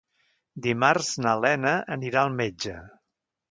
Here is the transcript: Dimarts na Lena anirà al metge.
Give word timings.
Dimarts 0.67 1.09
na 1.27 1.35
Lena 1.43 1.75
anirà 1.99 2.25
al 2.25 2.35
metge. 2.41 2.77